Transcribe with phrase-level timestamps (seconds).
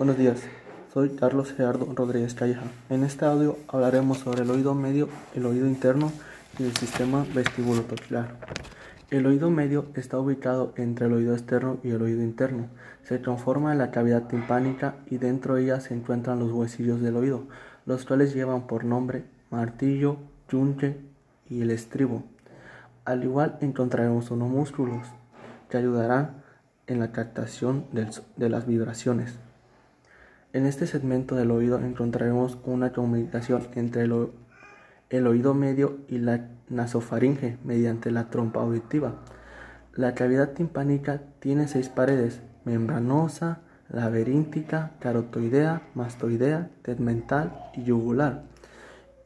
[0.00, 0.40] Buenos días,
[0.94, 2.62] soy Carlos Gerardo Rodríguez Calleja.
[2.88, 6.10] En este audio hablaremos sobre el oído medio, el oído interno
[6.58, 8.38] y el sistema vestibulotoxilar.
[9.10, 12.68] El oído medio está ubicado entre el oído externo y el oído interno.
[13.02, 17.16] Se transforma en la cavidad timpánica y dentro de ella se encuentran los huesillos del
[17.16, 17.42] oído,
[17.84, 20.16] los cuales llevan por nombre martillo,
[20.48, 20.98] yunque
[21.50, 22.24] y el estribo.
[23.04, 25.06] Al igual encontraremos unos músculos
[25.68, 26.42] que ayudarán
[26.86, 29.38] en la captación de las vibraciones.
[30.52, 37.56] En este segmento del oído encontraremos una comunicación entre el, oído medio y la nasofaringe
[37.62, 39.14] mediante la trompa auditiva.
[39.94, 48.42] La cavidad timpánica tiene seis paredes, membranosa, laberíntica, carotoidea, mastoidea, tegmental y yugular.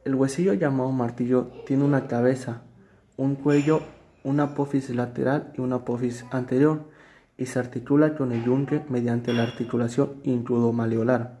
[0.03, 2.61] El huesillo llamado martillo tiene una cabeza,
[3.17, 3.81] un cuello,
[4.23, 6.81] una apófisis lateral y una apófisis anterior
[7.37, 11.37] y se articula con el yunque mediante la articulación intrudomaleolar.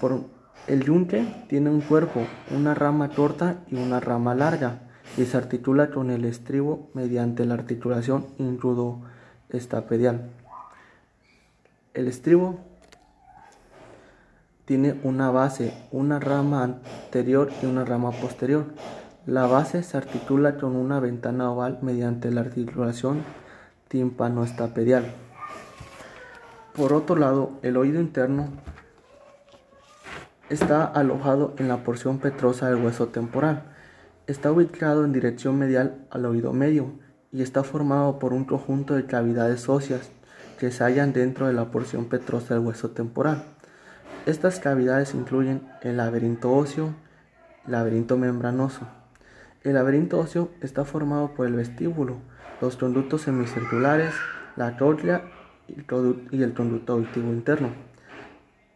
[0.00, 0.24] Por
[0.66, 4.80] el yunque tiene un cuerpo, una rama corta y una rama larga
[5.16, 10.28] y se articula con el estribo mediante la articulación intrudoestapedial.
[11.94, 12.60] El estribo
[14.66, 18.66] tiene una base, una rama anterior y una rama posterior.
[19.24, 23.22] La base se articula con una ventana oval mediante la articulación
[23.88, 25.06] tímpano-estapedial.
[26.74, 28.50] Por otro lado, el oído interno
[30.48, 33.64] está alojado en la porción petrosa del hueso temporal.
[34.26, 36.92] Está ubicado en dirección medial al oído medio
[37.32, 40.10] y está formado por un conjunto de cavidades óseas
[40.58, 43.44] que se hallan dentro de la porción petrosa del hueso temporal.
[44.26, 46.94] Estas cavidades incluyen el laberinto óseo,
[47.66, 48.86] laberinto membranoso.
[49.62, 52.16] El laberinto óseo está formado por el vestíbulo,
[52.60, 54.14] los conductos semicirculares,
[54.56, 55.22] la córnea
[55.68, 57.70] y el conducto auditivo interno.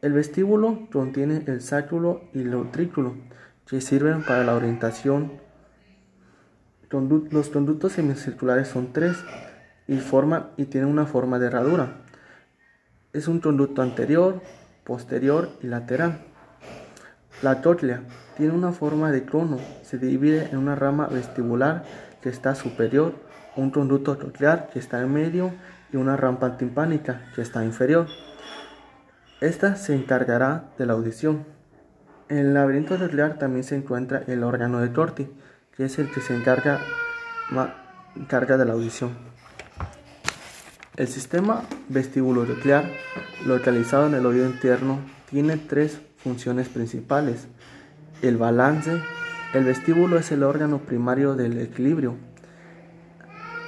[0.03, 3.15] El vestíbulo contiene el sáculo y el utrículo,
[3.67, 5.33] que sirven para la orientación.
[6.91, 9.17] Los conductos semicirculares son tres
[9.89, 9.99] y,
[10.57, 12.03] y tienen una forma de herradura.
[13.13, 14.43] Es un conducto anterior,
[14.85, 16.21] posterior y lateral.
[17.41, 18.03] La cóclea
[18.37, 21.85] tiene una forma de cono, se divide en una rama vestibular
[22.21, 23.15] que está superior
[23.57, 25.53] un conducto coclear que está en medio
[25.93, 28.07] y una rampa timpánica que está inferior.
[29.41, 31.45] Esta se encargará de la audición.
[32.29, 35.29] En el laberinto coclear también se encuentra el órgano de Corti,
[35.77, 36.81] que es el que se encarga,
[37.51, 39.11] de la audición.
[40.97, 42.85] El sistema vestíbulo coclear,
[43.47, 47.49] localizado en el oído interno, tiene tres funciones principales.
[48.23, 49.03] El balance,
[49.55, 52.17] el vestíbulo es el órgano primario del equilibrio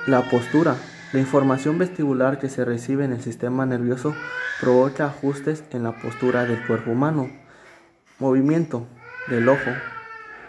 [0.06, 0.76] la postura.
[1.12, 4.14] La información vestibular que se recibe en el sistema nervioso
[4.60, 7.30] provoca ajustes en la postura del cuerpo humano.
[8.18, 8.86] Movimiento
[9.28, 9.70] del ojo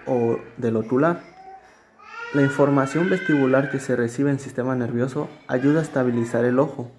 [0.05, 1.21] o del ocular.
[2.33, 6.91] La información vestibular que se recibe en el sistema nervioso ayuda a estabilizar el ojo.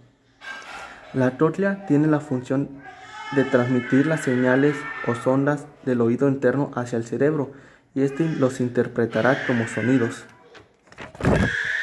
[1.13, 2.71] La cóclea tiene la función
[3.33, 7.53] de transmitir las señales o sondas del oído interno hacia el cerebro
[7.95, 10.25] y este los interpretará como sonidos.